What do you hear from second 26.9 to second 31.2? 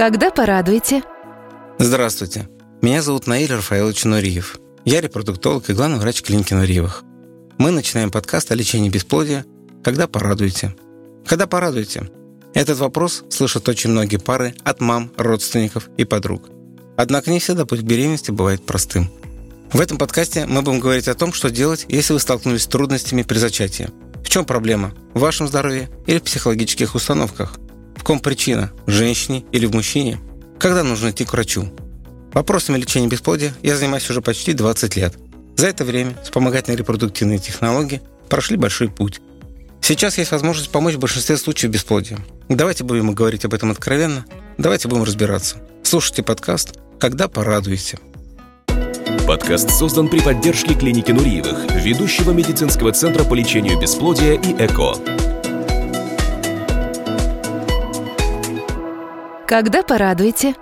установках? В ком причина? В женщине или в мужчине? Когда нужно